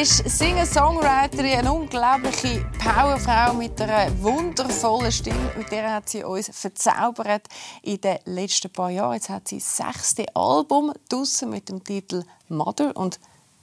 [0.00, 5.52] ist Singer-Songwriterin, eine unglaubliche Powerfrau mit einer wundervollen Stimme.
[5.56, 7.48] Mit der hat sie uns verzaubert
[7.82, 9.14] in den letzten paar Jahren.
[9.14, 13.18] Jetzt hat sie das sechste Album draussen mit dem Titel Mother und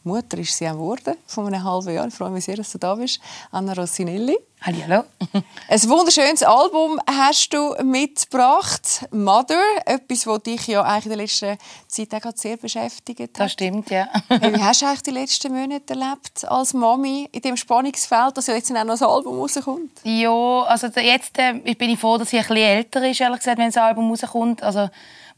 [0.06, 2.08] Mutter ist sie auch geworden, vor einem halben Jahr.
[2.08, 3.20] Ich freue mich sehr, dass du da bist,
[3.52, 4.38] Anna Rossinelli.
[4.62, 5.04] Hallo.
[5.68, 11.58] Ein wunderschönes Album hast du mitgebracht, Mother, etwas, das dich ja eigentlich in der letzten
[11.88, 13.30] Zeit auch sehr beschäftigt hat.
[13.40, 14.08] Das stimmt, ja.
[14.30, 18.72] Wie hast du eigentlich die letzten Monate erlebt als Mami in dem Spannungsfeld, dass jetzt
[18.72, 20.02] auch noch ein Album rauskommt?
[20.04, 23.58] Ja, also jetzt äh, bin ich froh, dass sie ein bisschen älter ist, ehrlich gesagt,
[23.58, 24.62] wenn das Album rauskommt.
[24.62, 24.88] Also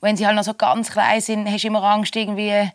[0.01, 2.69] wenn sie halt noch so ganz klein sind, hast du immer Angst irgendwie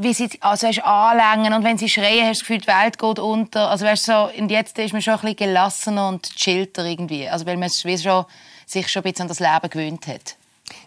[0.00, 2.98] wie sie also hast anlängen und wenn sie schreien, hast du das Gefühl, die Welt
[2.98, 3.68] geht unter.
[3.68, 7.28] Also weißt, so, und jetzt ist man schon ein bisschen gelassener und chillter irgendwie.
[7.28, 10.36] Also weil man sich schon, ein bisschen an das Leben gewöhnt hat.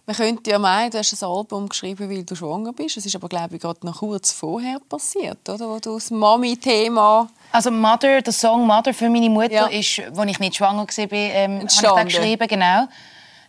[0.05, 2.95] Man könnte ja meinen, du hast ein Album geschrieben, weil du schwanger bist.
[2.95, 5.67] Es ist aber, glaube ich, gerade noch kurz vorher passiert, oder?
[5.67, 7.29] Wo du das Mami-Thema...
[7.51, 9.65] Also Mother, der Song Mother für meine Mutter ja.
[9.67, 12.87] ist, als ich nicht schwanger war, ähm, habe ich geschrieben, genau.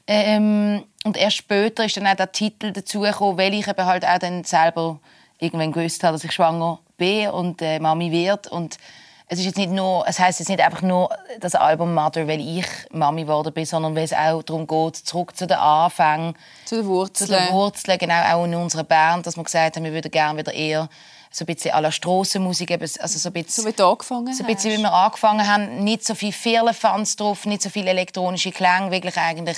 [0.09, 4.19] Ähm, und erst später ist dann auch der Titel dazugekommen, weil ich eben halt auch
[4.19, 4.98] dann selber
[5.43, 8.47] irgendwann gewusst habe, dass ich schwanger bin und äh, Mami wird.
[8.47, 8.79] Und
[9.27, 12.41] es ist jetzt nicht nur, es heißt jetzt nicht einfach nur das Album Mother, weil
[12.41, 16.34] ich Mami geworden bin, sondern weil es auch darum geht, zurück zu den Anfängen,
[16.65, 19.84] zu den Wurzeln, zu den Wurzeln genau auch in unserer Band, dass wir gesagt haben,
[19.84, 20.89] wir würden gerne wieder eher
[21.31, 24.45] so ein bisschen à la Strassenmusik, also so ein bisschen, so wie du angefangen so
[24.45, 28.53] ein bisschen, wie wir angefangen haben, nicht so viel Firlefanz drauf, nicht so viele elektronische
[28.53, 29.56] Klänge, wirklich eigentlich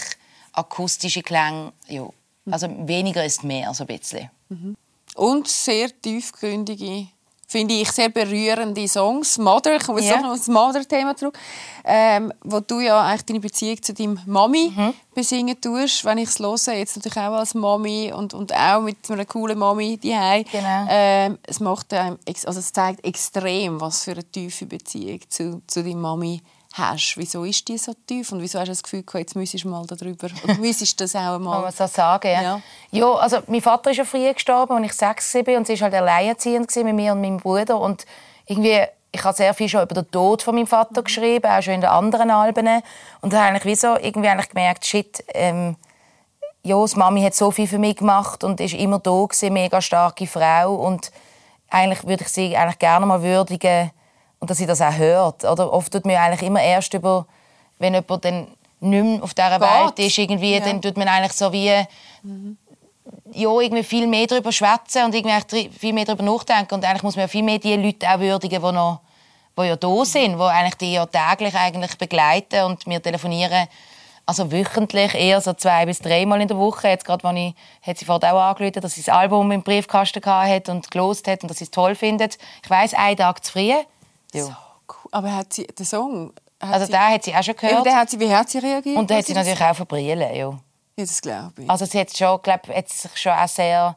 [0.52, 2.08] akustische Klänge, ja.
[2.48, 4.30] Also weniger ist mehr, so ein bisschen.
[4.50, 4.76] Mhm
[5.14, 7.06] und sehr tiefgründige,
[7.46, 9.38] finde ich, sehr berührende Songs.
[9.38, 10.20] Mother, ich komme yeah.
[10.20, 11.38] noch das Mother-Thema zurück,
[11.84, 14.94] ähm, wo du ja eigentlich deine Beziehung zu deinem Mami mhm.
[15.14, 19.08] besingen tust, wenn ich es höre, jetzt natürlich auch als Mami und, und auch mit
[19.10, 20.86] einer coolen Mami die genau.
[20.88, 25.96] ähm, es macht also es zeigt extrem, was für eine tiefe Beziehung zu, zu deiner
[25.96, 26.42] Mami
[26.74, 27.14] hast.
[27.16, 29.86] Wieso ist die so tief und wieso hast du das Gefühl, jetzt müsstest du mal
[29.86, 31.52] darüber, oder müsstest das auch mal...
[31.52, 32.42] Kann man so sagen, ja.
[32.42, 32.60] ja.
[32.90, 33.12] ja.
[33.14, 35.94] also mein Vater ist ja früh gestorben, als ich sechs war und sie war halt
[35.94, 38.04] alleinerziehend mit mir und meinem Bruder und
[38.46, 38.82] irgendwie
[39.14, 41.80] ich habe sehr viel schon über den Tod von meinem Vater geschrieben, auch schon in
[41.82, 42.68] den anderen Alben.
[43.20, 45.76] Und da habe ich wie so irgendwie eigentlich gemerkt, shit, ähm,
[46.64, 49.80] ja, die Mami hat so viel für mich gemacht und ist immer da gewesen, mega
[49.80, 51.12] starke Frau und
[51.68, 53.90] eigentlich würde ich sie eigentlich gerne mal würdigen,
[54.44, 55.42] und dass sie das auch hört.
[55.44, 57.24] Oder oft tut man eigentlich immer erst über,
[57.78, 58.46] wenn jemand dann
[58.80, 59.96] nicht mehr auf dieser Gott.
[59.96, 60.60] Welt ist, irgendwie, ja.
[60.60, 61.72] dann tut man eigentlich so wie
[62.22, 62.58] mhm.
[63.32, 66.74] ja, irgendwie viel mehr darüber schwätzen und irgendwie viel mehr darüber nachdenken.
[66.74, 69.00] Und eigentlich muss man ja viel mehr die Leute auch würdigen, die noch
[69.58, 73.66] die ja da sind, die eigentlich die ja täglich eigentlich begleiten und wir telefonieren
[74.26, 76.88] also wöchentlich, eher so zwei bis dreimal in der Woche.
[76.88, 80.24] Jetzt gerade, als ich, hat sie vorhin auch angerufen, dass sie das Album im Briefkasten
[80.24, 82.38] hatte und gelost hat und dass sie es toll findet.
[82.62, 83.72] Ich weiß einen Tag zu früh.
[84.34, 84.44] Ja.
[84.44, 84.50] So
[84.88, 85.10] cool.
[85.12, 86.32] Aber hat sie den Song?
[86.58, 87.86] also den hat sie auch schon gehört.
[87.86, 88.96] Ja, hat sie, wie hat sie reagiert?
[88.96, 90.50] Und dann hat sie natürlich auch verbrillen, ja.
[90.96, 91.70] Ja, das glaube ich.
[91.70, 93.96] Also sie hat schon, glaub, hat sich schon auch sehr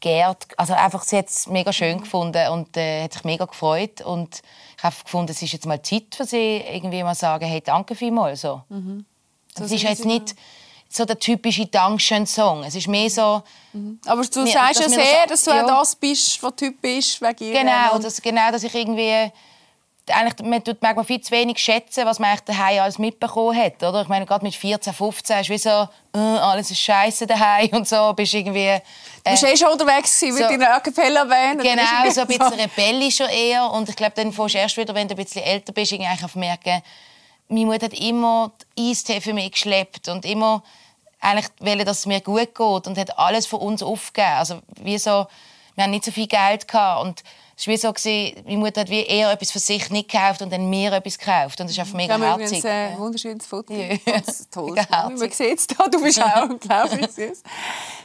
[0.00, 2.00] geehrt, also einfach, sie hat es mega schön mhm.
[2.02, 4.42] gefunden und äh, hat sich mega gefreut und
[4.76, 7.94] ich habe gefunden, es ist jetzt mal Zeit für sie, irgendwie mal sagen, hey, danke
[7.94, 8.62] vielmals, so.
[8.68, 9.04] Mhm.
[9.56, 10.34] So es ist jetzt nicht
[10.88, 12.64] so der typische Dankeschön-Song.
[12.64, 13.42] Es ist mehr so...
[13.72, 14.00] Mhm.
[14.06, 15.66] Aber du sagst ja sehr, dass du ja.
[15.66, 17.60] das bist, was du Typ bist, wegen ihr.
[17.60, 19.30] Genau, dass, genau, dass ich irgendwie
[20.12, 23.82] eigentlich, man tut manchmal viel zu wenig schätzen, was man eigentlich daheim alles mitbekommen hat,
[23.82, 24.02] oder?
[24.02, 27.88] Ich meine, gerade mit 14, 15 ist wie so, äh, alles ist scheiße daheim und
[27.88, 28.66] so, bist irgendwie...
[28.66, 28.80] Äh,
[29.24, 31.62] du warst eh schon unterwegs so, mit deiner A Cappella-Band.
[31.62, 35.08] Genau, so ein bisschen rebellischer eher und ich glaube, dann fährst du erst wieder, wenn
[35.08, 36.82] du ein bisschen älter bist, eigentlich auf merken,
[37.48, 40.62] meine Mutter hat immer Eistee für mich geschleppt und immer
[41.20, 44.34] eigentlich wollen, dass es mir gut geht und hat alles für uns aufgegeben.
[44.38, 45.26] Also wie so,
[45.74, 47.22] wir haben nicht so viel Geld gehabt und
[47.56, 50.42] es war wie so, gewesen, meine Mutter hat wie eher etwas für sich nicht gekauft
[50.42, 51.60] und dann mir etwas gekauft.
[51.60, 52.64] Und das ist einfach mega ja, herzig.
[52.64, 53.72] ein wunderschönes Foto.
[53.74, 53.96] Ja.
[54.06, 54.74] Das toll.
[54.90, 57.42] Man sieht es da, du bist auch unglaublich süß.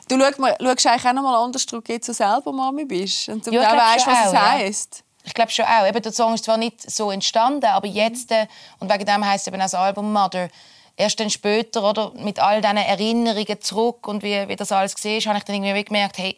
[0.07, 3.29] Du schaust, schaust eigentlich auch noch mal anders zurück, jetzt du selber Mami bist.
[3.29, 4.51] Und du ja, weißt, was es ja.
[4.51, 5.03] heisst.
[5.23, 5.87] Ich glaube schon auch.
[5.87, 8.47] Eben, der Song ist zwar nicht so entstanden, aber jetzt, äh,
[8.79, 10.49] und wegen dem heisst es eben auch das Album «Mother»,
[10.95, 15.11] erst dann später, oder, mit all diesen Erinnerungen zurück und wie, wie das alles war,
[15.11, 16.37] habe ich dann irgendwie gemerkt, hey,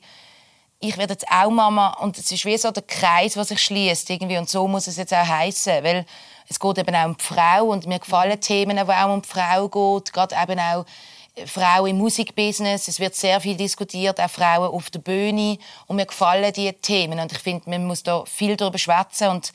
[0.79, 4.09] ich werde jetzt auch Mama und es ist wie so der Kreis, was sich schließt
[4.09, 6.05] irgendwie und so muss es jetzt auch heißen, weil
[6.47, 9.27] es geht eben auch um die Frau und mir gefallen Themen, wo auch um die
[9.27, 10.85] Frau geht, gerade eben auch
[11.45, 12.87] Frauen im Musikbusiness.
[12.87, 17.19] Es wird sehr viel diskutiert, auch Frauen auf der Bühne und mir gefallen diese Themen
[17.19, 19.51] und ich finde, man muss da viel darüber schwätzen und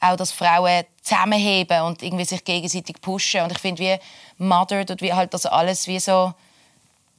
[0.00, 5.02] auch, dass Frauen zusammenheben und irgendwie sich gegenseitig pushen und ich finde, wie Mother tut
[5.02, 6.34] wie halt das alles wie so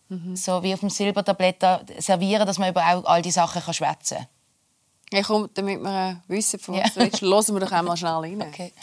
[0.09, 0.35] Mhm.
[0.35, 1.63] So wie auf dem Silbertablett
[1.99, 4.27] servieren, dass man über all die Sachen schwätzen kann.
[5.11, 7.01] Ja, komm, damit wir wissen, von was ja.
[7.01, 8.41] du redest, hören wir doch einmal schnell rein.
[8.41, 8.73] Okay.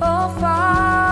[0.00, 1.02] Oh,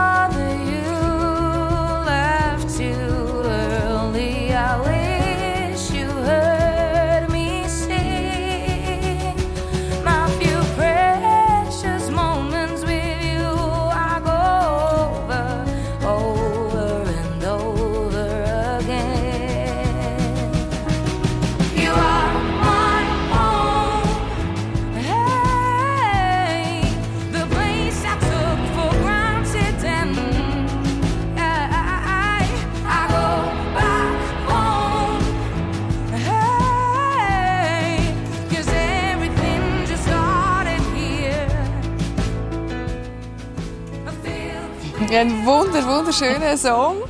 [45.14, 47.02] Ein wunder, wunderschöner Song.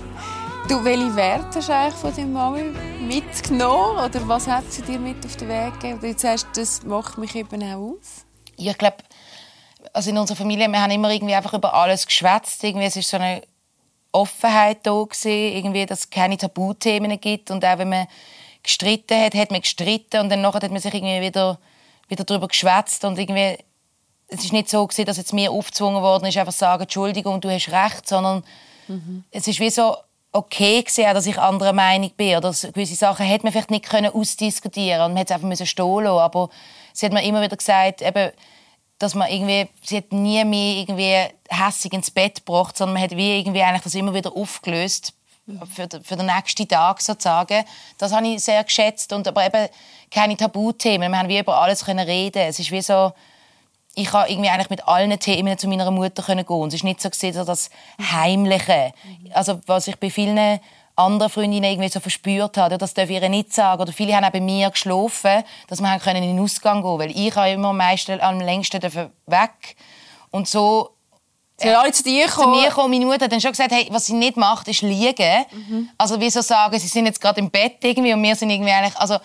[0.69, 2.63] Du, welche Werte hast du eigentlich von deiner Mami
[3.01, 4.05] mitgenommen?
[4.05, 6.01] Oder was hat sie dir mit auf den Weg gegeben?
[6.01, 8.27] Du sagst, das macht mich eben auch aus.
[8.57, 8.97] Ja, ich glaube,
[9.93, 12.65] also in unserer Familie, wir haben immer irgendwie einfach über alles geschwätzt.
[12.65, 13.43] Irgendwie, es ist so eine
[14.11, 17.53] Offenheit da gewesen, irgendwie, dass es keine Tabuthemen gibt.
[17.53, 18.09] Und auch wenn man
[18.65, 21.57] gestritten hat, hat man gestritten und dann hat man sich irgendwie wieder,
[22.09, 23.59] wieder darüber geschwätzt und irgendwie
[24.33, 27.51] es ist nicht so gewesen, dass jetzt mir aufgezwungen worden ist, einfach sagen, Entschuldigung, du
[27.51, 28.43] hast recht, sondern
[28.89, 29.25] mhm.
[29.31, 29.97] es ist wie so
[30.33, 35.03] okay gewesen, dass ich anderer Meinung bin oder gewisse Sachen hätte man vielleicht nicht ausdiskutieren
[35.03, 36.19] und man hätte es einfach müssen stehen lassen.
[36.19, 36.49] aber
[36.95, 38.31] sie hat mir immer wieder gesagt, eben,
[38.99, 43.17] dass man irgendwie, sie hat nie mehr irgendwie hässig ins Bett gebracht, sondern man hat
[43.17, 45.13] wie irgendwie eigentlich das immer wieder aufgelöst
[45.75, 47.65] für, für den nächsten Tag sozusagen.
[47.99, 49.69] Das habe ich sehr geschätzt und aber eben
[50.11, 51.11] keine Tabuthemen.
[51.11, 52.43] Wir haben wie über alles können reden.
[52.43, 53.13] Es ist wie so
[53.95, 56.69] ich habe irgendwie eigentlich mit allen Themen zu meiner Mutter gehen können.
[56.69, 58.93] Es ist nicht so gesehen, so das Heimliche.
[59.35, 60.61] Also was ich bei vielen
[60.97, 63.81] anderen Freundinnen irgendwie so verspürt habe, das darf ich ihr nicht sagen.
[63.81, 67.11] Oder viele haben auch bei mir geschlafen, dass wir können in den Ausgang gehen weil
[67.11, 68.83] ich immer am meisten, am längsten
[69.27, 69.77] weg.
[70.31, 70.91] Und so
[71.59, 72.55] Sie sind alle zu dir gekommen?
[72.55, 72.91] Zu mir gekommen.
[72.91, 75.45] Meine Mutter hat dann schon gesagt, hey, was sie nicht macht, ist liegen.
[75.53, 75.91] Mhm.
[75.97, 78.97] Also wieso sagen, sie sind jetzt gerade im Bett irgendwie und wir sind irgendwie eigentlich,
[78.97, 79.19] also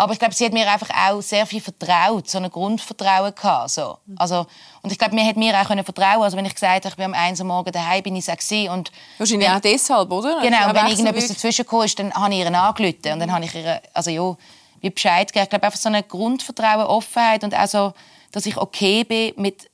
[0.00, 3.68] aber ich glaube, sie hat mir einfach auch sehr viel vertraut, so ein Grundvertrauen gehabt.
[3.68, 3.98] So.
[4.16, 4.46] Also,
[4.80, 6.22] und ich glaube, mir hat mir auch können vertrauen.
[6.22, 8.30] Also wenn ich gesagt habe, ich bin am 1 Uhr morgen daheim, bin ich es
[8.30, 10.40] auch und Wahrscheinlich wenn, auch deshalb, oder?
[10.40, 13.12] Genau, und wenn irgendetwas dazwischen kam, ist, dann habe ich ihr angerufen.
[13.12, 14.34] Und dann habe ich ihr, also ja,
[14.80, 15.44] wie Bescheid gegeben.
[15.44, 17.92] Ich glaube, einfach so ein Grundvertrauen, Offenheit und auch so,
[18.32, 19.68] dass ich okay bin mit,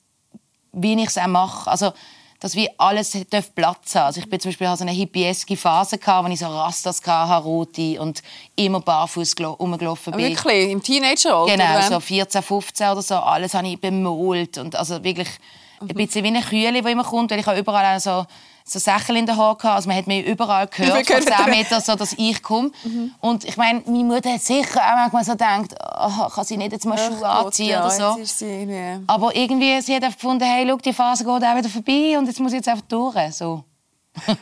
[0.73, 1.71] wie ich es auch mache.
[1.71, 1.93] Also,
[2.39, 4.05] dass wie alles darf Platz haben.
[4.05, 7.43] Also ich bin zum Beispiel so eine hippieske Phase gehabt, wo ich so Rastas hatte,
[7.43, 8.21] rote und
[8.55, 10.25] immer barfuß rumgelaufen bin.
[10.25, 11.51] Wirklich im Teenageralter?
[11.51, 13.15] Genau, so 14, 15 oder so.
[13.15, 15.29] Alles habe ich bemalt und also wirklich
[15.79, 18.25] ein bisschen wie eine Kühle, die immer kommt, weil ich habe überall so
[18.69, 21.95] so Sachen in den Haaren Also man hat mich überall gehört, von 10 Metern, so,
[21.95, 22.71] dass ich komme.
[22.83, 23.13] Mhm.
[23.21, 26.73] Und ich meine, meine Mutter hat sicher auch manchmal so gedacht, oh, kann sie nicht
[26.73, 28.23] jetzt mal Schuhe Ach anziehen ja, oder so.
[28.23, 28.99] Sie, ja.
[29.07, 32.39] Aber irgendwie, sie hat gefunden, hey, schau, die Phase geht auch wieder vorbei und jetzt
[32.39, 33.33] muss ich jetzt einfach durch.
[33.33, 33.63] So.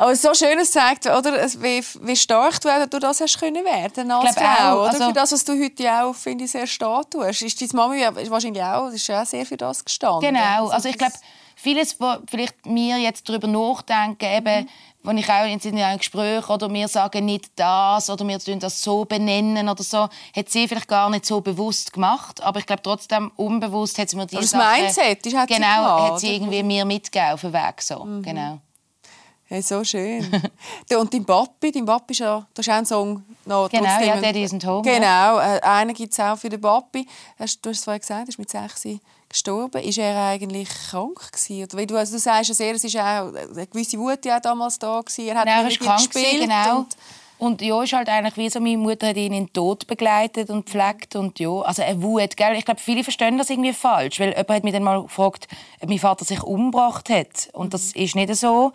[0.00, 4.10] Aber so schön es zeigt, oder, wie, wie stark du durch das hast können werden
[4.10, 4.92] als Frau, auch, oder?
[4.92, 7.42] Also, für das, was du heute auch, finde ich, sehr stark tust.
[7.42, 10.20] Ist deine Mami wahrscheinlich auch, ist auch sehr für das gestanden.
[10.32, 11.12] Genau, also ich glaube,
[11.60, 14.68] vieles, wo vielleicht wir jetzt darüber nachdenken, eben, mhm.
[15.02, 18.82] wenn ich auch in einem Gespräch oder wir sagen nicht das oder wir tun das
[18.82, 22.82] so benennen oder so, hat sie vielleicht gar nicht so bewusst gemacht, aber ich glaube
[22.82, 26.34] trotzdem unbewusst hat sie mir diese das Sachen, Mindset, das hat genau, sie hat sie
[26.34, 28.22] irgendwie mir mitgegeben auf den Weg so, mhm.
[28.22, 28.58] genau.
[29.52, 30.30] Hey, so schön.
[30.96, 34.20] und dein Papi, dein Papi ist ja, das ist auch ein Song noch Genau, ja,
[34.20, 34.82] Daddy isn't home.
[34.82, 37.04] Genau, äh, einen gibt es auch für den Papi.
[37.36, 38.86] Du hast es vorhin gesagt, er ist mit 6
[39.30, 39.82] gestorben.
[39.82, 41.64] Ist er eigentlich krank gewesen?
[41.72, 44.78] Oder du, also du sagst ja sehr, es ist auch eine gewisse Wut ja damals
[44.78, 45.28] da gewesen.
[45.28, 46.78] Er hat genau, er ist krank gespielt genau.
[46.78, 46.96] Und,
[47.38, 50.50] und ja, ist halt eigentlich wie so, meine Mutter hat ihn in den Tod begleitet
[50.50, 52.54] und gepflegt und ja, also eine Wut, gell?
[52.56, 55.48] Ich glaube, viele verstehen das irgendwie falsch, weil jemand hat mich dann mal gefragt,
[55.80, 58.72] ob mein Vater sich umgebracht hat und das ist nicht so.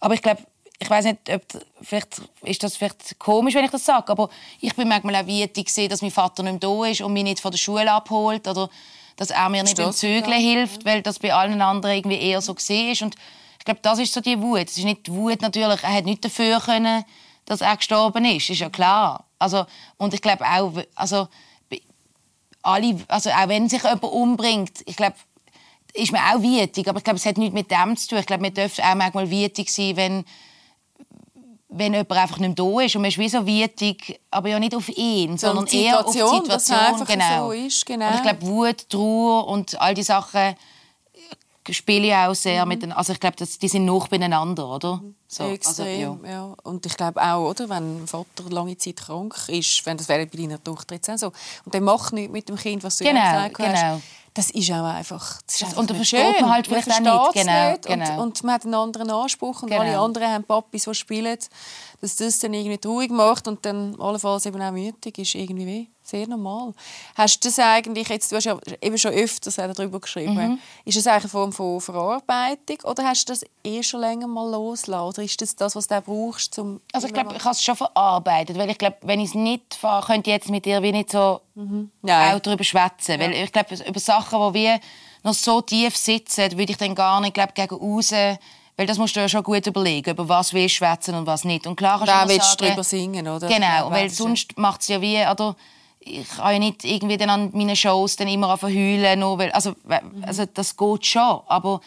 [0.00, 0.42] Aber ich glaube,
[0.78, 1.42] ich weiß nicht, ob
[1.80, 4.28] vielleicht ist das vielleicht komisch, wenn ich das sage, aber
[4.60, 7.22] ich bin manchmal auch wütend gesehen, dass mein Vater nicht mehr da ist und mich
[7.22, 8.68] nicht von der Schule abholt oder
[9.16, 12.54] dass er mir nicht beim Zügeln hilft, weil das bei allen anderen irgendwie eher so
[12.54, 13.02] gesehen ist.
[13.02, 13.14] Und
[13.58, 14.68] ich glaube, das ist so die Wut.
[14.68, 17.04] Es ist nicht die Wut natürlich, er hat nicht dafür können,
[17.44, 19.24] dass er gestorben ist, ist ja klar.
[19.38, 19.66] Also
[19.96, 21.28] und ich glaube auch, also
[22.62, 25.16] alle, also auch wenn sich jemand umbringt, ich glaube
[25.94, 28.18] ist man auch wütig, aber ich glaube, es hat nichts mit dem zu tun.
[28.18, 30.24] Ich glaube, man dürfen auch manchmal wütig sein, wenn,
[31.74, 34.74] wenn jemand einfach nicht da ist und man ist wie so wütig, aber ja nicht
[34.74, 36.98] auf ihn, so sondern eher auf die Situation.
[36.98, 37.46] Dass genau.
[37.46, 38.08] So ist, genau.
[38.08, 40.54] Und ich glaube, Wut, Trauer und all die Sachen
[41.70, 42.68] spiele ich auch sehr mhm.
[42.68, 44.96] mit den, also ich glaube, die sind noch beieinander, oder?
[44.96, 45.14] Mhm.
[45.28, 46.30] So, also, Extrem, also, ja.
[46.30, 46.54] ja.
[46.64, 50.26] Und ich glaube auch, oder, wenn ein Vater lange Zeit krank ist, wenn das wäre
[50.26, 51.32] bei deiner Tochter jetzt auch so,
[51.64, 54.02] und dann macht nichts mit dem Kind, was du genau, gesagt hast, genau.
[54.34, 57.44] Das ist auch einfach, das ist einfach Und da versteht man halt vielleicht auch nicht.
[57.44, 57.86] Genau, nicht.
[57.86, 58.12] Genau.
[58.14, 59.82] Und, und, man hat einen anderen Anspruch und genau.
[59.82, 61.38] alle anderen haben Papis, die spielen,
[62.02, 65.86] dass das dann irgendwie ruhig macht und dann allenfalls eben auch mütig ist, irgendwie weh
[66.02, 66.74] sehr normal.
[67.14, 70.58] Hast du das eigentlich, jetzt, du hast ja eben schon öfters darüber geschrieben, mhm.
[70.84, 74.50] ist das eigentlich eine Form von Verarbeitung oder hast du das eh schon länger mal
[74.50, 75.06] losgelassen?
[75.06, 76.80] Oder ist das das, was du brauchst, um...
[76.92, 79.74] Also ich glaube, ich habe es schon verarbeitet, weil ich glaube, wenn ich es nicht
[79.76, 81.92] fahre, könnte ich jetzt mit dir wie nicht so mhm.
[82.02, 83.12] auch darüber schwätzen.
[83.12, 83.20] Ja.
[83.20, 84.80] Weil ich glaube, über Sachen, die wir
[85.22, 88.38] noch so tief sitzen, würde ich dann gar nicht, glaube gegen außen
[88.82, 91.44] weil das musst du ja schon gut überlegen, über was willst du schwätzen und was
[91.44, 91.68] nicht.
[91.68, 93.46] Und klar kannst da willst du drüber singen, oder?
[93.46, 95.54] Genau, weil sonst macht es ja wie, oder?
[96.00, 99.76] Ich kann ja nicht irgendwie dann an meinen Shows dann immer verheulen, nur weil, also,
[100.22, 101.80] also das geht schon, aber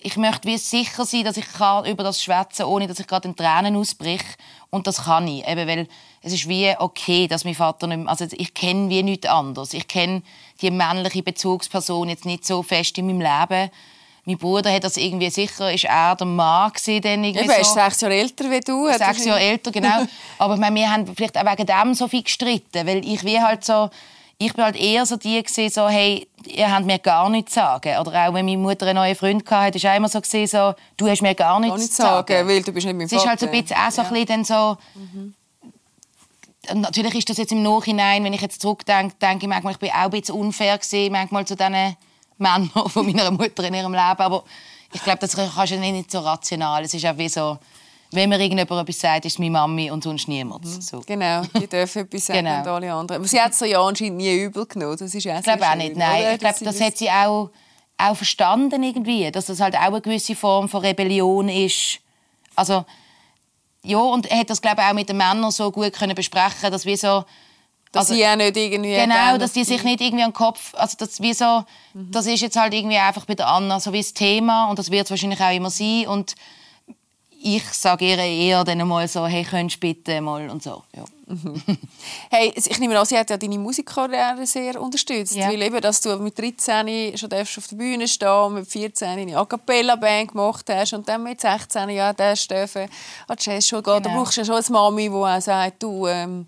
[0.00, 3.28] ich möchte wie sicher sein, dass ich kann über das schwätzen, ohne dass ich gerade
[3.28, 4.24] in Tränen ausbriche
[4.70, 5.88] und das kann ich, eben weil
[6.22, 9.74] es ist wie okay, dass mein Vater nicht mehr, also ich kenne wie nichts anderes,
[9.74, 10.22] ich kenne
[10.62, 13.70] die männliche Bezugsperson jetzt nicht so fest in meinem Leben
[14.26, 17.60] mein Bruder hat das irgendwie sicher, ist er der Mann gewesen, dann irgendwie Eben, so.
[17.60, 18.90] ist sechs Jahre älter wie du.
[18.90, 20.06] Sechs Jahre älter, genau.
[20.38, 23.38] Aber ich meine, wir haben vielleicht auch wegen dem so viel gestritten, weil ich wie
[23.38, 23.90] halt so,
[24.38, 27.60] ich bin halt eher so die gewesen, so, hey, ihr habt mir gar nichts zu
[27.60, 27.98] sagen.
[27.98, 30.74] Oder auch wenn meine Mutter einen neuen Freund hatte, ist auch immer so gewesen, so,
[30.96, 32.48] du hast mir gar nichts, gar nichts zu sagen.
[32.48, 33.16] weil du bist nicht mein Vater.
[33.16, 34.08] Es ist halt so ein bisschen auch so ja.
[34.08, 35.34] ein bisschen so, mhm.
[36.72, 39.90] Natürlich ist das jetzt im Nachhinein, wenn ich jetzt zurückdenke, denke ich manchmal, ich bin
[39.90, 41.96] auch ein bisschen unfair gewesen, manchmal zu diesen
[42.38, 44.00] Männer von meiner Mutter in ihrem Leben.
[44.00, 44.44] Aber
[44.92, 46.84] ich glaube, das kannst du nicht so rational.
[46.84, 47.58] Es ist auch wie so,
[48.12, 50.64] wenn mir irgendjemand etwas sagt, ist es meine Mami und sonst niemand.
[50.64, 50.80] Mhm.
[50.80, 51.02] So.
[51.04, 52.60] Genau, die dürfen etwas sagen genau.
[52.60, 53.20] und alle anderen.
[53.20, 54.96] Aber sie hat es ja anscheinend nie übel genommen.
[54.96, 56.22] Das ist ich glaube auch nicht, nein.
[56.22, 56.32] Oder?
[56.34, 57.50] Ich glaube, das, das hat sie auch,
[57.98, 61.98] auch verstanden irgendwie, dass das halt auch eine gewisse Form von Rebellion ist.
[62.54, 62.84] Also,
[63.82, 66.70] ja, und er hat das glaube ich auch mit den Männern so gut können besprechen,
[66.70, 67.24] dass wir so
[67.94, 68.94] dass also, sie auch nicht irgendwie...
[68.94, 70.74] Genau, dass die sich nicht irgendwie an den Kopf...
[70.74, 72.10] Also das, wie so, mhm.
[72.10, 74.90] das ist jetzt halt irgendwie einfach bei der Anna so wie das Thema und das
[74.90, 76.34] wird es wahrscheinlich auch immer sein und
[77.46, 80.82] ich sage ihr eher dann mal so, hey, könntest bitte mal und so.
[80.96, 81.04] Ja.
[81.26, 81.62] Mhm.
[82.30, 85.48] Hey, ich nehme an, sie hat ja deine Musikkarriere sehr unterstützt, ja.
[85.48, 89.44] weil eben, dass du mit 13 schon auf der Bühne stehen mit 14 eine A
[89.44, 92.88] cappella Band gemacht hast und dann mit 16 ja, darfst du an
[93.38, 94.02] die Jazzschule gehen.
[94.02, 94.08] Genau.
[94.08, 96.46] Da brauchst du ja schon eine Mami, die auch sagt, du, ähm,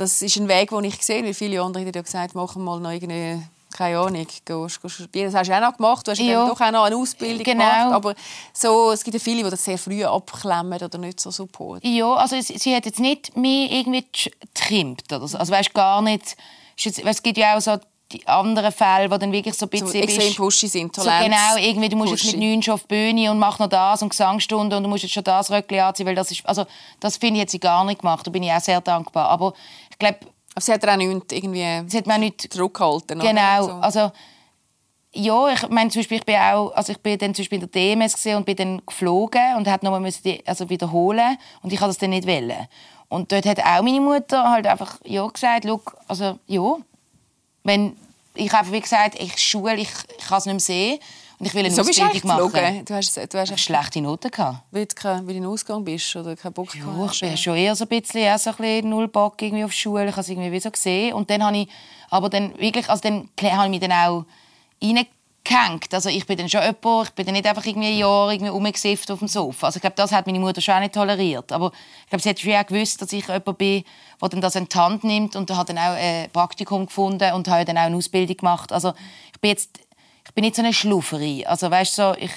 [0.00, 1.34] das ist ein Weg, den ich gesehen habe.
[1.34, 3.42] Viele andere haben gesagt, machen mal noch irgendwie
[3.72, 5.08] keine Ahnung, gehst, gehst.
[5.12, 6.06] Das hast du auch noch gemacht.
[6.06, 6.46] Du hast ja.
[6.46, 7.64] doch auch noch eine Ausbildung genau.
[7.64, 7.92] gemacht.
[7.92, 8.14] Aber
[8.52, 11.88] so, es gibt ja viele, die das sehr früh abklemmen oder nicht so supporten.
[11.92, 15.04] Ja, also sie, sie hat jetzt nicht mehr irgendwie getrimmt.
[15.12, 15.38] Oder so.
[15.38, 16.36] Also weißt gar nicht...
[16.76, 17.76] Es gibt ja auch so
[18.12, 20.96] die anderen Fälle, wo dann wirklich so ein bisschen so extrem pushy sind.
[20.96, 22.26] So genau, irgendwie, du musst pushy.
[22.26, 24.88] jetzt mit neun schon auf die Bühne und mach noch das und Gesangsstunde und du
[24.88, 26.66] musst jetzt schon das Röckchen anziehen, weil das ist, also
[26.98, 29.28] das finde ich, hat sie gar nicht gemacht, da bin ich auch sehr dankbar.
[29.28, 29.52] Aber
[30.00, 30.18] glaube...
[30.52, 33.20] Aber sie hat auch nicht irgendwie sie hat mir nicht zurückgehalten.
[33.20, 33.72] Genau, so.
[33.74, 34.10] also
[35.12, 37.68] ja, ich meine zum Beispiel, ich bin auch, also ich bin dann zum Beispiel in
[37.70, 41.88] der DMS und bin dann geflogen und hat nochmal die, also wiederholen und ich habe
[41.88, 42.68] das dann nicht wollen.
[43.08, 45.66] Und dort hat auch meine Mutter halt einfach ja gesagt,
[46.06, 46.76] also ja,
[47.64, 47.96] wenn
[48.34, 49.88] ich habe wie gesagt, ich schule, ich,
[50.18, 50.98] ich kann es nicht mehr sehen
[51.40, 52.84] und ich will eine so Ausbildung machen.
[52.84, 54.62] Du hast, du hast schlechte Noten gehabt.
[54.70, 57.22] Weil du kein, weil du in Ausgang bist oder keinen Bock ja, hast.
[57.22, 59.72] Ich bin schon eher so ein bisschen, eher so ein bisschen null Bock irgendwie auf
[59.72, 60.04] Schule.
[60.04, 61.68] Ich habe es irgendwie wie so gesehen und dann habe ich,
[62.10, 64.24] aber dann wirklich, also dann habe ich mich dann auch
[64.82, 65.92] reingegeben gehängt.
[65.92, 68.50] Also ich bin dann schon jemand, ich bin dann nicht einfach irgendwie ein Jahr irgendwie
[68.50, 69.66] rumgesifft auf dem Sofa.
[69.66, 71.52] Also ich glaube, das hat meine Mutter schon auch nicht toleriert.
[71.52, 73.84] Aber ich glaube, sie hat schon auch gewusst, dass ich jemand bin,
[74.20, 77.48] der dann das in die Hand nimmt und hat dann auch ein Praktikum gefunden und
[77.48, 78.72] habe dann auch eine Ausbildung gemacht.
[78.72, 78.92] Also
[79.32, 79.70] ich bin jetzt,
[80.30, 81.44] ich bin nicht so eine Schlufferei.
[81.44, 82.30] Also weißt so, ich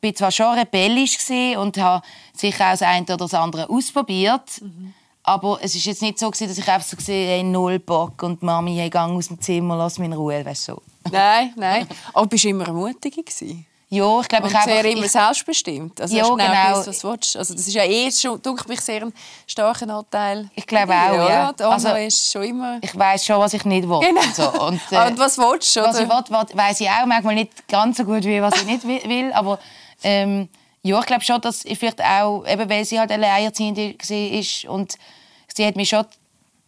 [0.00, 1.18] bin zwar schon rebellisch
[1.56, 4.60] und habe sicher auch das eine oder das andere ausprobiert.
[4.60, 4.94] Mhm.
[5.24, 8.40] Aber es ist jetzt nicht so, dass ich einfach so gesehen hey, null Bock und
[8.42, 10.80] Mami, hey, gang aus dem Zimmer, lass mich in Ruhe, weißt so.
[11.10, 11.88] Nein, nein.
[12.14, 13.66] Aber bist du immer eine gewesen?
[13.90, 15.12] Ja, ich glaube, ich habe immer ich...
[15.12, 16.00] selbstbestimmt.
[16.00, 16.36] Also ja, genau.
[16.36, 16.82] genau.
[16.82, 19.14] Gewusst, was Also das ist ja eh schon, denke mich, sehr ein
[19.46, 20.50] starker Anteil.
[20.54, 21.54] Ich glaube auch, ja.
[21.58, 21.70] ja.
[21.70, 22.78] Also, ist schon immer...
[22.82, 24.00] Ich weiß schon, was ich nicht will.
[24.00, 24.20] Genau.
[24.34, 24.50] So.
[24.66, 25.80] Und, äh, und was willst du?
[25.80, 28.86] Was ich will, weiß ich auch manchmal nicht ganz so gut, wie was ich nicht
[28.86, 29.32] will.
[29.32, 29.58] Aber
[30.02, 30.50] ähm,
[30.82, 34.94] ja, ich glaube schon, dass ich vielleicht auch, eben weil sie halt alleinerziehende war und
[35.54, 36.04] sie hat mich schon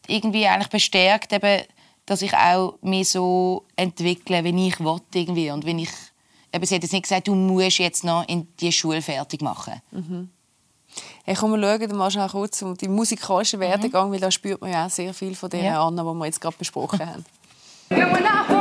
[0.07, 1.63] irgendwie eigentlich bestärkt, eben,
[2.07, 5.51] dass ich auch mich so entwickle, wie ich will, irgendwie.
[5.51, 5.91] Und wenn ich,
[6.53, 9.81] eben, sie hat jetzt nicht gesagt, du musst jetzt noch in die Schule fertig machen.
[9.91, 10.31] Mhm.
[11.25, 14.13] Hey, komm, wir schauen mal schnell kurz um die musikalischen Werdegang, mhm.
[14.15, 15.87] weil da spürt man ja auch sehr viel von der ja.
[15.87, 17.25] Anna, die wir jetzt gerade besprochen haben.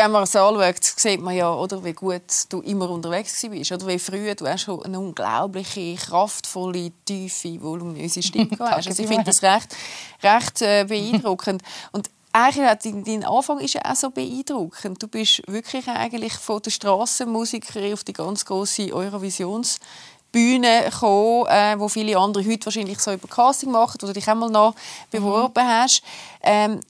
[0.00, 3.72] wenn man es anschaut, sieht man ja, oder, wie gut du immer unterwegs bist.
[3.72, 8.86] Oder wie früh du hast schon eine unglaubliche, kraftvolle, tiefe, voluminöse Stimme hast.
[8.88, 9.76] Also ich finde das recht,
[10.22, 11.62] recht äh, beeindruckend.
[11.92, 15.02] Und eigentlich hat dein Anfang ist ja auch so beeindruckend.
[15.02, 19.80] Du bist wirklich eigentlich von der Strassenmusikerin auf die ganz große Eurovisions
[20.32, 24.48] Bühne gekommen, äh, wo viele andere heute wahrscheinlich so über Casting machen, du dich einmal
[24.48, 24.74] noch
[25.10, 26.02] beworben hast.
[26.42, 26.80] Ähm,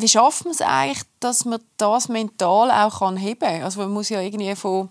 [0.00, 3.62] wie schafft man es eigentlich, dass man das mental auch kann heben kann?
[3.62, 4.88] Also man muss ja irgendwie von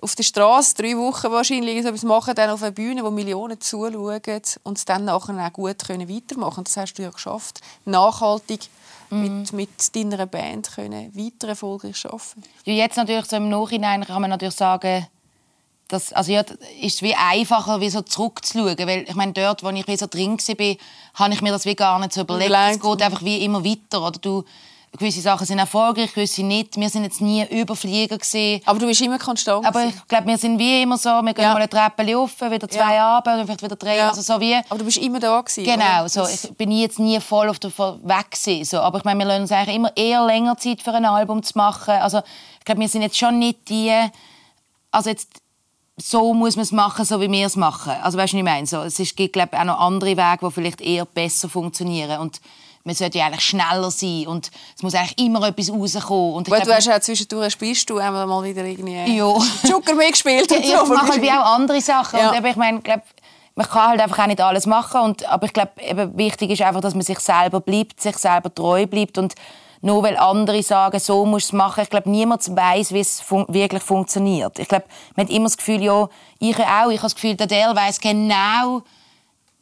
[0.00, 3.60] auf der Straße drei Wochen wahrscheinlich so etwas machen, dann auf einer Bühne, wo Millionen
[3.60, 8.68] zuschauen und es dann nachher auch gut können weitermachen Das hast du ja geschafft, nachhaltig
[9.10, 9.22] mhm.
[9.22, 12.42] mit, mit deiner Band können weiter erfolgreich arbeiten.
[12.64, 15.06] Ja, jetzt natürlich so im Nachhinein kann man natürlich sagen,
[15.88, 16.40] das, also ja,
[16.80, 20.06] ist es wie einfacher, wie so zurückzuschauen, weil ich meine, dort, wo ich wie so
[20.06, 20.76] drin war,
[21.14, 22.52] habe ich mir das wie gar nicht so überlegt.
[22.52, 24.44] Es geht einfach wie immer weiter, oder du
[24.96, 26.76] gewisse Sachen sind erfolgreich, gewisse nicht.
[26.78, 28.62] Wir sind jetzt nie Überflieger gewesen.
[28.64, 29.66] Aber du bist immer konstant.
[29.66, 31.52] Aber ich glaube, wir sind wie immer so, wir gehen ja.
[31.52, 33.16] mal eine Treppe rauf, wieder zwei ja.
[33.16, 34.08] runter, vielleicht wieder drei, ja.
[34.08, 34.54] also so wie.
[34.54, 35.64] Aber du bist immer da gewesen.
[35.64, 36.26] Genau, so.
[36.26, 38.78] Ich bin jetzt nie voll auf der weg gewesen, so.
[38.78, 41.56] Aber ich meine, wir lassen uns eigentlich immer eher länger Zeit für ein Album zu
[41.56, 41.94] machen.
[41.94, 42.18] Also
[42.58, 43.92] ich glaube, wir sind jetzt schon nicht die,
[44.90, 45.28] also jetzt
[45.96, 47.94] so muss man es machen, so wie wir es machen.
[48.02, 48.66] Also weißt du, was ich meine?
[48.66, 52.40] So, es gibt glaube ich, auch noch andere Wege, die vielleicht eher besser funktionieren und
[52.84, 56.34] man sollte ja eigentlich schneller sein und es muss eigentlich immer etwas rauskommen.
[56.34, 59.36] Und Weil glaub, du hast ja zwischendurch spielst du einmal mal wieder irgendwie ja.
[59.68, 60.92] Joker mitgespielt und ja, so.
[60.92, 62.30] Ich mache halt wie auch andere Sachen ja.
[62.30, 63.02] und ich meine, glaub,
[63.56, 65.72] man kann halt einfach auch nicht alles machen und, aber ich glaube,
[66.14, 69.34] wichtig ist einfach, dass man sich selber bleibt, sich selber treu bleibt und
[69.86, 71.84] nur weil andere sagen, so musst du es machen.
[71.84, 74.58] Ich glaube, niemand weiß, wie es fun wirklich funktioniert.
[74.58, 76.08] Ich glaube, man hat immer das Gefühl, ja,
[76.40, 78.82] ich auch, ich habe das Gefühl, der Del weiß genau,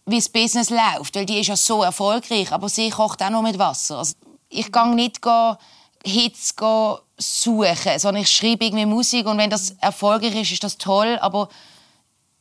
[0.07, 3.43] wie das Business läuft, weil die ist ja so erfolgreich, aber sie kocht auch nur
[3.43, 3.99] mit Wasser.
[3.99, 4.15] Also,
[4.49, 5.57] ich gehe nicht go
[6.03, 10.79] Hits go suchen, sondern ich schreibe irgendwie Musik und wenn das erfolgreich ist, ist das
[10.79, 11.51] toll, aber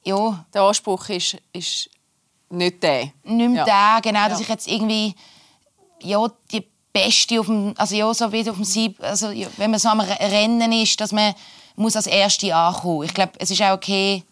[0.06, 0.46] ja.
[0.54, 1.89] Der Anspruch ist, ist
[2.50, 3.12] nicht der.
[3.24, 4.00] Nicht mehr ja.
[4.00, 4.43] der, genau, dass ja.
[4.43, 5.15] ich jetzt irgendwie
[6.02, 9.71] ja, die Beste auf dem, also ja, so wie auf dem Sieb, also ja, wenn
[9.71, 11.34] man so am Rennen ist, dass man
[11.75, 13.03] muss als Erste ankommen.
[13.03, 14.23] Ich glaube, es ist auch okay,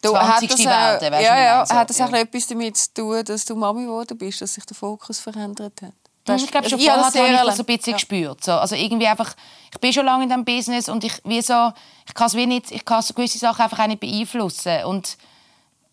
[0.00, 0.30] Du, 20.
[0.30, 2.06] Hat das, werden, weißt, ja, ja, so, hat das ja.
[2.06, 5.82] auch etwas damit zu tun, dass du Mami geworden bist, dass sich der Fokus verändert
[5.82, 5.92] hat?
[6.24, 7.96] Das ich glaube, schon vorher habe ich das ein bisschen ja.
[7.96, 8.44] gespürt.
[8.44, 8.52] So.
[8.52, 9.34] Also irgendwie einfach,
[9.72, 11.72] ich bin schon lange in diesem Business und ich, wie so,
[12.06, 14.84] ich kann, wie nicht, ich kann so gewisse Sachen einfach auch nicht beeinflussen.
[14.84, 15.16] Und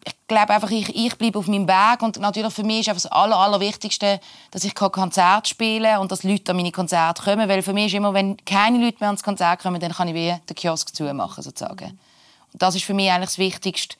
[0.07, 3.01] ich glaube einfach, ich, ich bleibe auf meinem Weg und natürlich für mich ist einfach
[3.01, 4.19] das Aller, Allerwichtigste,
[4.51, 7.87] dass ich Konzert spielen kann und dass Leute an meine Konzerte kommen, weil für mich
[7.87, 10.95] ist immer, wenn keine Leute mehr ans Konzert kommen, dann kann ich wie den Kiosk
[10.95, 11.99] zumachen, sozusagen.
[12.53, 13.95] Und das ist für mich eigentlich das Wichtigste.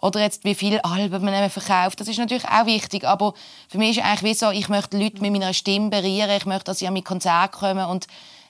[0.00, 3.34] Oder jetzt, wie viele Alben man verkauft, das ist natürlich auch wichtig, aber
[3.68, 6.64] für mich ist eigentlich wie so, ich möchte Leute mit meiner Stimme berühren, ich möchte,
[6.64, 8.06] dass sie an mein Konzert kommen und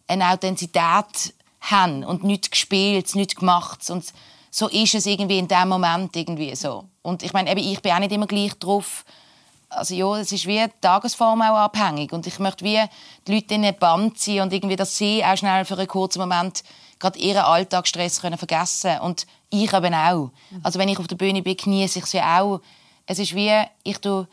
[0.08, 4.04] eine Authentizität haben und nichts gespielt, nichts gemacht und
[4.50, 6.84] so ist es irgendwie in dem Moment irgendwie so.
[7.02, 9.04] Und ich meine, ich bin auch nicht immer gleich drauf.
[9.70, 12.80] Also ja, es ist wie die Tagesform auch abhängig und ich möchte wie
[13.26, 16.20] die Leute in ein Band ziehen und irgendwie, dass sie auch schnell für einen kurzen
[16.20, 16.62] Moment
[16.98, 20.30] gerade ihren Alltagsstress können vergessen und ich eben auch.
[20.62, 22.61] Also wenn ich auf der Bühne bin, genieße ich es ja auch.
[23.06, 24.26] Es ist wie, ich tue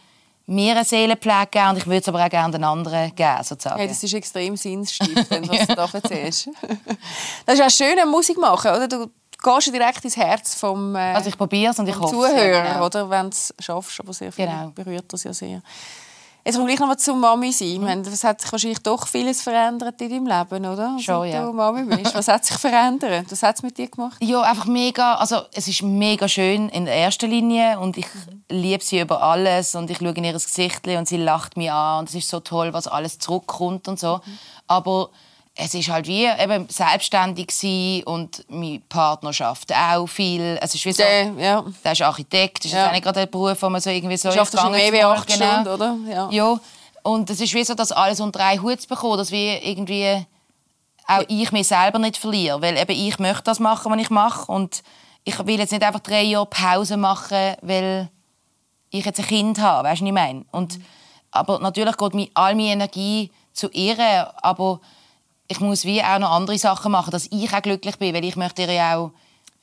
[0.48, 3.80] mir eine Seelenpflege geben und ich würde es aber auch gerne den anderen geben, sozusagen.
[3.80, 6.50] Hey, das ist extrem sinnstiftend, was du da erzählst.
[7.46, 8.88] das ist auch schön, Musik machen, oder?
[8.88, 9.08] Du
[9.46, 12.64] gehst du direkt ins Herz vom, äh, also ich probiere es und ich hoffe Zuhörer,
[12.64, 12.86] genau.
[12.86, 13.10] oder?
[13.10, 14.72] Wenn du es schaffst, aber sehr viel genau.
[14.74, 15.62] berührt das ja sehr.
[16.48, 17.82] Jetzt kommen wir gleich noch mal zum Mami sein.
[17.82, 17.88] Mhm.
[18.06, 20.96] Es hat sich wahrscheinlich doch vieles verändert in deinem Leben, oder?
[21.00, 21.44] Schon, ja.
[21.44, 22.14] du Mami bist.
[22.14, 23.26] Was hat sich verändert?
[23.32, 24.18] Was hat es mit dir gemacht?
[24.22, 25.16] Ja, einfach mega.
[25.16, 28.06] Also es ist mega schön in der ersten Linie und ich
[28.48, 32.02] liebe sie über alles und ich schaue in ihr Gesicht und sie lacht mich an
[32.02, 34.18] und es ist so toll, was alles zurückkommt und so.
[34.18, 34.38] Mhm.
[34.68, 35.10] Aber
[35.58, 40.60] es ist halt wie eben selbstständig sein und meine Partnerschaft auch viel.
[40.62, 41.66] Es ist wie so, der, ja.
[41.84, 42.92] der ist Architekt, das ist ja.
[42.92, 44.32] nicht gerade ein Beruf, wo man so irgendwie so...
[44.32, 45.62] Schafft schon mehr wie acht genau.
[45.62, 45.98] Stunden, oder?
[46.10, 46.30] Ja.
[46.30, 46.60] ja.
[47.04, 50.26] Und es ist wie so, dass alles unter einen Hut zu bekommen, dass wir irgendwie
[51.08, 54.52] auch ich mich selber nicht verliere, weil eben ich möchte das machen, was ich mache
[54.52, 54.84] und
[55.24, 58.10] ich will jetzt nicht einfach drei Jahre Pause machen, weil
[58.90, 60.46] ich jetzt ein Kind habe, weißt du, was ich meine?
[60.52, 60.80] Und,
[61.32, 64.82] aber natürlich geht mir all meine Energie zu ihr, aber
[65.48, 68.36] ich muss wie auch noch andere Sachen machen, dass ich auch glücklich bin, weil ich
[68.36, 69.12] möchte ja auch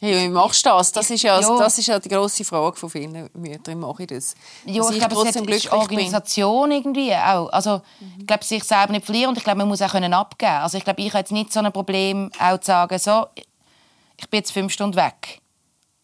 [0.04, 0.90] Hey, wie machst du das?
[0.90, 1.58] Das ist ja, ja.
[1.58, 3.62] Das ist ja die grosse Frage von vielen Müttern.
[3.66, 4.34] Wie mache ich das?
[4.64, 6.78] Ja, ich, ich glaube, es ist Organisation bin.
[6.78, 7.48] irgendwie auch.
[7.50, 8.14] Also, mhm.
[8.18, 10.50] ich glaube, sich selber nicht verlieren und ich glaube, man muss auch können abgeben.
[10.50, 13.26] Also, ich glaube, ich habe jetzt nicht so ein Problem, auch zu sagen, so,
[14.16, 15.40] ich bin jetzt fünf Stunden weg.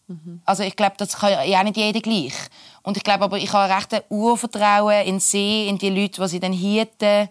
[0.07, 0.43] Mhm.
[0.45, 2.35] Also, ich glaube, das kann ja auch nicht jeder gleich.
[2.83, 6.27] Und ich glaube aber, ich habe recht ein Urvertrauen in sie, in die Leute, die
[6.29, 7.27] sie dann hielten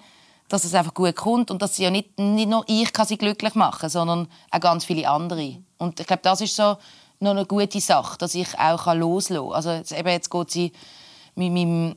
[0.49, 3.19] dass es einfach gut kommt und dass sie ja nicht, nicht nur ich kann sie
[3.19, 5.57] glücklich machen sondern auch ganz viele andere.
[5.79, 6.77] Und ich glaube, das ist so
[7.21, 9.55] noch eine gute Sache, dass ich auch loslassen kann.
[9.55, 10.73] Also jetzt, eben, jetzt geht sie
[11.35, 11.97] mit meinem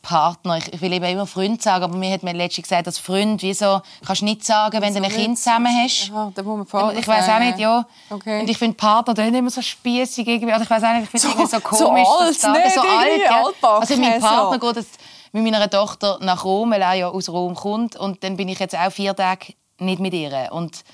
[0.00, 3.40] Partner, ich, will eben immer Freund sagen, aber mir hat mir letztens gesagt, dass Freund,
[3.42, 6.10] wieso kannst du nicht sagen, wenn du ein Kind zusammen hast.
[6.12, 7.86] Aha, da muss man Partner ich weiß auch nicht, ja.
[8.10, 8.40] Okay.
[8.40, 11.10] Und ich finde Partner dann immer so spießig irgendwie, also ich weiß auch nicht, ich
[11.10, 12.62] finde So- es irgendwie so komisch, so alt, das zu sagen.
[12.62, 13.44] nicht so alt, ja.
[13.80, 14.20] Also mein.
[14.20, 14.98] Partner geht jetzt
[15.32, 18.58] mit meiner Tochter nach Rom, weil er ja aus Rom kommt und dann bin ich
[18.58, 20.84] jetzt auch vier Tage nicht mit ihr und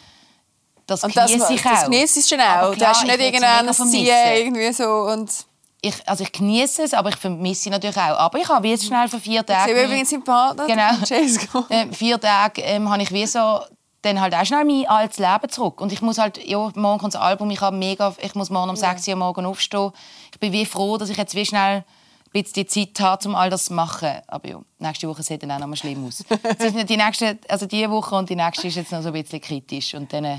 [0.86, 1.84] das Und das, genieße ich das auch.
[1.84, 2.74] genießt es schon auch.
[2.74, 5.30] Du hast klar, nicht ich sie ein Ziehen irgendwie so und
[5.80, 8.18] ich, also ich genieße es, aber ich vermisse sie natürlich auch.
[8.18, 9.72] Aber ich habe jetzt schnell für vier ich Tage...
[9.72, 10.88] sehe übrigens seinen Partner, Genau.
[10.94, 11.64] Francesco.
[11.68, 13.60] äh, vier Tage ähm, habe ich wie so
[14.02, 15.80] dann halt auch schnell mein altes Leben zurück.
[15.80, 18.70] Und ich muss halt, ja, morgen kommt das Album, ich, habe mega, ich muss morgen
[18.70, 19.92] um 6 Uhr morgen aufstehen.
[20.32, 21.84] Ich bin wie froh, dass ich jetzt wie schnell
[22.30, 24.10] bisschen die Zeit habe, um all das zu machen.
[24.26, 26.24] Aber ja, nächste Woche sieht dann auch noch mal schlimm aus.
[26.58, 29.08] Es ist nicht die nächste, also diese Woche und die nächste ist jetzt noch so
[29.08, 29.94] ein bisschen kritisch.
[29.94, 30.38] Und dann äh,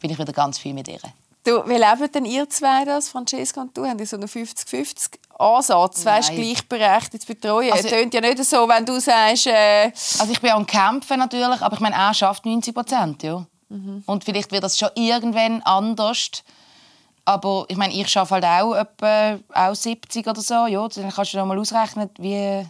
[0.00, 0.98] bin ich wieder ganz viel mit ihr.
[1.44, 3.86] Du, wie leben denn ihr zwei das, Francesco und du?
[3.86, 7.72] Habt ihr so einen 50-50 Ansatz, weißt, gleichberechtigt zu betreuen?
[7.72, 9.84] Also- es tönt ja nicht so, wenn du sagst, äh,
[10.18, 13.46] Also ich bin am Kämpfen natürlich, aber ich meine, er schafft 90 Prozent, ja.
[14.06, 16.42] Und vielleicht wird das schon irgendwann anders.
[17.28, 20.88] Aber ich meine, ich schaffe halt auch etwa auch 70 oder so, ja.
[20.88, 22.66] Dann kannst du dir mal ausrechnen, wie...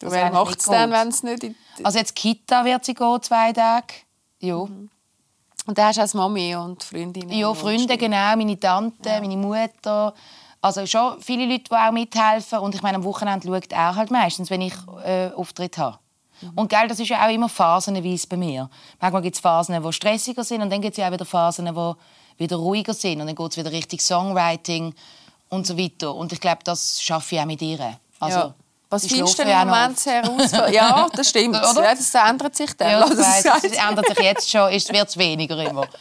[0.00, 1.44] du, wer macht es dann, wenn es nicht...
[1.44, 3.94] In Also jetzt Kita wird sie gehen, zwei Tage.
[4.40, 4.56] Ja.
[4.56, 4.90] und
[5.66, 7.32] dann hast du als Mami und Freundinnen.
[7.32, 10.12] Ja, und Freunde, genau, meine Tante, meine Mutter.
[10.60, 12.58] Also schon viele Leute, die auch mithelfen.
[12.58, 14.74] Und ich meine, am Wochenende schaut er halt meistens, wenn ich
[15.06, 15.98] äh, Auftritt habe.
[16.54, 18.68] Und gell, das ist ja auch immer phasenweise bei mir.
[19.00, 21.64] Manchmal gibt es Phasen, die stressiger sind und dann gibt es ja auch wieder Phasen,
[21.64, 21.94] die
[22.38, 23.20] wieder ruhiger sind.
[23.20, 24.94] Und dann geht es wieder richtig Songwriting
[25.48, 26.14] und so weiter.
[26.14, 27.98] Und ich glaube, das schaffe ich auch mit ihr.
[28.20, 28.54] Also, ja.
[28.88, 30.72] Was findest du denn im Moment herausfordernd?
[30.74, 31.56] ja, das stimmt.
[31.56, 31.82] Oder?
[31.82, 32.90] Ja, das ändert sich dann.
[32.90, 35.88] Ja, es weiss, es ändert sich jetzt schon, es wird weniger immer.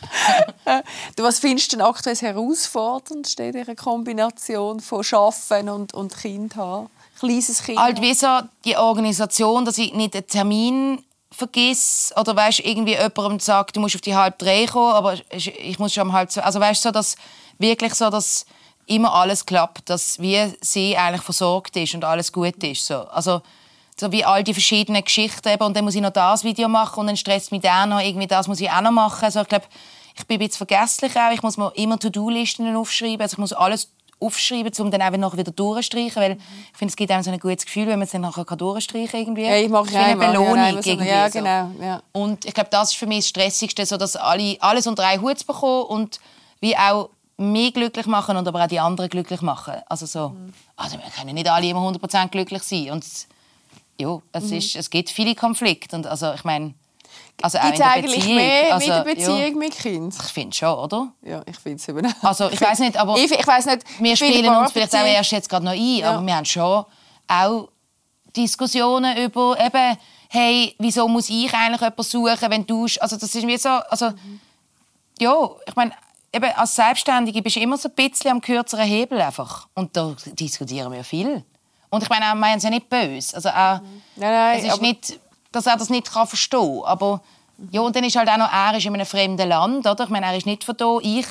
[1.15, 6.17] Du, was findest du denn aktuell das herausforderndste in dieser Kombination von Arbeiten und, und
[6.17, 6.89] Kind haben?
[7.19, 7.79] Kleines Kind.
[7.79, 8.27] halt wie so
[8.65, 11.03] die Organisation, dass ich nicht einen Termin
[11.35, 15.79] vergiss oder weißt irgendwie jemandem sagt, du musst auf die halb drei kommen, aber ich
[15.79, 16.41] muss schon um halb zwei.
[16.41, 17.15] Also weißt so, dass
[17.57, 18.45] wirklich so, dass
[18.87, 22.85] immer alles klappt, dass wie sie eigentlich versorgt ist und alles gut ist.
[22.85, 23.01] So.
[23.07, 23.41] Also
[23.99, 26.99] so wie all die verschiedenen Geschichten eben, und dann muss ich noch das Video machen
[26.99, 29.23] und dann stresst mich der noch, irgendwie das muss ich auch noch machen.
[29.23, 29.65] Also ich glaube,
[30.17, 31.31] ich bin ein bisschen vergesslich auch.
[31.31, 33.21] Ich muss mir immer To-Do-Listen aufschreiben.
[33.21, 36.31] Also ich muss alles aufschreiben, um dann nachher wieder durchzustreichen, weil
[36.71, 39.09] ich finde, es gibt einem so ein gutes Gefühl, wenn man es dann nachher durchstreichen
[39.11, 39.43] kann irgendwie.
[39.43, 41.07] ja, ich mache wie eine Belohnung ja, irgendwie.
[41.07, 41.71] ja, genau.
[41.81, 42.01] Ja.
[42.13, 45.21] Und ich glaube, das ist für mich das Stressigste, so dass alle alles unter einen
[45.21, 46.19] Hut zu bekommen und
[46.61, 49.73] wie auch mich glücklich machen und aber auch die anderen glücklich machen.
[49.87, 50.53] Also so, Mhm.
[50.77, 53.05] also wir können nicht alle immer 100% glücklich sein und
[53.99, 54.57] ja, es, Mhm.
[54.57, 56.73] ist, es gibt viele Konflikte und also ich meine,
[57.41, 60.15] also Gibt es eigentlich mehr also, mit der Beziehung Ja, mit Kind?
[60.15, 61.11] ich finde schon, oder?
[61.21, 62.23] Ja, ich finde es eben auch.
[62.23, 65.31] Also ich weiß nicht, aber Ich, ich weiss nicht, wir spielen uns vielleicht auch erst
[65.31, 66.11] jetzt gerade noch ein, Ja.
[66.11, 66.85] aber wir haben schon
[67.27, 67.69] auch
[68.35, 69.97] Diskussionen über eben,
[70.29, 72.83] hey, wieso muss ich eigentlich jemanden suchen, wenn du...
[72.99, 73.69] Also das ist wie so...
[73.69, 74.11] Also,
[75.19, 75.33] ja,
[75.67, 75.91] ich meine,
[76.33, 79.67] eben als Selbstständige bist du immer so ein bisschen am kürzeren Hebel einfach.
[79.73, 81.43] Und da diskutieren wir viel.
[81.89, 83.35] Und ich meine, wir meinen es ja nicht böse.
[83.35, 83.79] Also auch,
[84.17, 85.19] Nein, nein, es ist nicht,
[85.55, 86.89] dass er das nicht kann verstehen kann.
[86.89, 87.21] Aber
[87.71, 90.03] ja, und dann ist halt auch noch, er ist in einem fremden Land, oder?
[90.03, 91.19] Ich meine, er ist nicht von hier.
[91.19, 91.27] Ich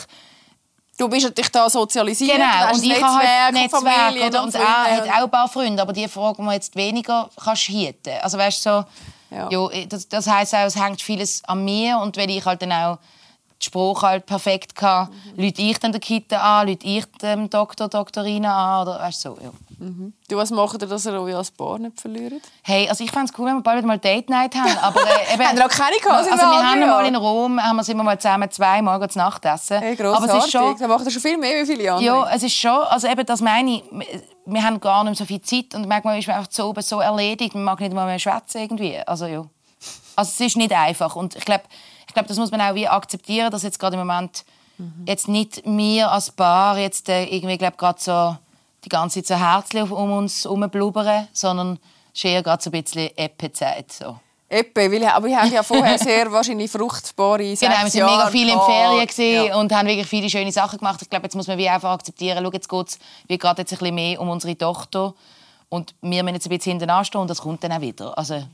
[0.96, 4.54] Du bist natürlich da sozialisiert, Genau, und ich habe Netzwerk, halt Netzwerk Familie oder, und
[4.54, 7.72] und er hat auch ein paar Freunde, aber die fragen wir jetzt weniger kannst du
[7.72, 8.12] hieten.
[8.22, 8.84] Also weißt so,
[9.30, 9.48] Ja.
[9.50, 9.86] ja.
[9.88, 12.98] das, das heisst auch, es hängt vieles an mir und wenn ich halt dann auch
[13.64, 15.42] den Spruch halt perfekt kann, mhm.
[15.42, 19.38] lüte ich dann der Kita an, lüte ich dem Doktor, Doktorina an oder weißt so,
[19.42, 19.50] ja.
[20.28, 22.42] Du, was macht ihr, dass ihr euch als Paar nicht verliert?
[22.62, 25.34] Hey, also ich fände es cool, wenn wir bald mal Date Night haben, aber äh,
[25.34, 27.96] eben, Haben wir noch keine gehabt, Also wir haben mal in Rom, haben wir sind
[27.96, 29.78] wir mal zusammen zweimal zu Nacht essen.
[29.80, 32.04] Hey, aber es ist schon Da macht ihr schon viel mehr wie viele andere.
[32.04, 33.84] Ja, es ist schon, also eben, das meine ich,
[34.46, 37.00] wir haben gar nicht so viel Zeit und manchmal ist man einfach so oben so
[37.00, 39.44] erledigt, man mag nicht mal mehr schwätzen irgendwie, also ja.
[40.16, 41.64] Also es ist nicht einfach und ich glaube,
[42.14, 44.44] ich glaube, das muss man auch wie akzeptieren, dass jetzt gerade im Moment
[45.04, 48.36] jetzt nicht wir als Paar jetzt äh, irgendwie, glaube gerade so
[48.84, 51.80] die ganze Zeit so Herzchen um uns herumblubbern, sondern
[52.12, 54.20] es ist eher gerade so ein bisschen Eppe-Zeit, so.
[54.48, 58.28] Eppe, weil, aber wir haben ja vorher sehr wahrscheinlich fruchtbare Genau, wir sechs sind mega
[58.28, 59.12] viel in gehabt.
[59.12, 59.56] Ferien Ja.
[59.56, 61.02] und haben wirklich viele schöne Sachen gemacht.
[61.02, 62.98] Ich glaube, jetzt muss man wie einfach akzeptieren, schau, jetzt geht es
[63.40, 65.14] gerade jetzt ein bisschen mehr um unsere Tochter
[65.68, 68.16] und wir müssen jetzt ein bisschen hinten anstehen und das kommt dann auch wieder.
[68.16, 68.44] Also,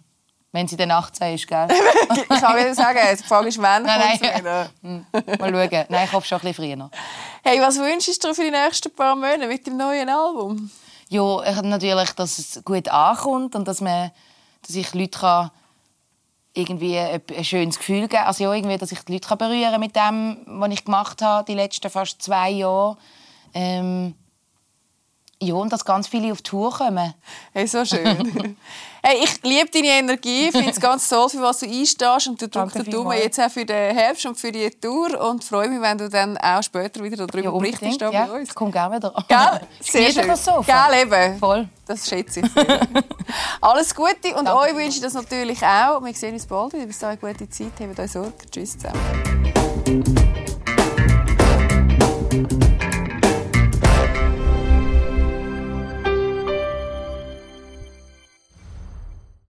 [0.52, 1.68] wenn sie dann 18 ist, gell?
[2.14, 4.38] ich kann wieder sagen, die Frage ist, wann Nein, nein.
[4.40, 4.70] wieder?
[4.82, 5.84] Hm, Mal schauen.
[5.88, 6.90] Nein, ich hoffe schon ein bisschen früher.
[7.44, 10.70] Hey, was wünschst du für die nächsten paar Monate mit dem neuen Album?
[11.08, 14.10] Ja, ich- natürlich, dass es gut ankommt und dass, man,
[14.66, 15.50] dass ich Leute kann
[16.52, 18.24] irgendwie ein, schönes Gefühl geben.
[18.24, 21.44] Also ja, irgendwie, dass ich die Leute berühren kann mit dem, was ich gemacht habe
[21.46, 22.96] die letzten fast zwei Jahre.
[23.54, 24.14] Ähm,
[25.40, 27.14] ja, und dass ganz viele auf die Tour kommen.
[27.52, 28.56] Hey, so schön.
[29.02, 32.40] hey, ich liebe deine Energie, Ich finde es ganz toll, für was du einstehst und
[32.40, 35.68] du drückst den Daumen jetzt auch für den Herbst und für die Tour und freue
[35.68, 38.54] mich, wenn du dann auch später wieder darüber ja, berichtest ja, bei uns.
[38.54, 39.12] komm gerne wieder.
[39.28, 39.60] Gell?
[39.80, 40.28] Sehr schön.
[40.28, 41.38] Das so Gell, eben.
[41.38, 41.68] Voll.
[41.86, 42.80] Das schätze ich sehr.
[43.60, 44.56] Alles Gute und Danke.
[44.56, 46.02] euch wünsche ich das natürlich auch.
[46.02, 46.86] Wir sehen uns bald wieder.
[46.86, 47.72] Bis dahin, gute Zeit.
[47.80, 48.32] Habt euch Sorge.
[48.50, 50.14] Tschüss zusammen.